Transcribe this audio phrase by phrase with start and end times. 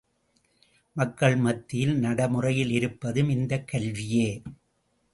[0.95, 4.29] மக்கள் மத்தியில் நடைமுறையில் இருப்பதும் இந்தக் கல்வியே!